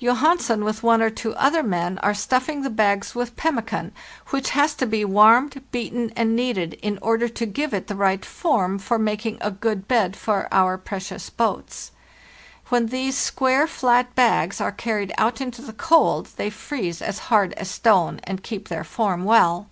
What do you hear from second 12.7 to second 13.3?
these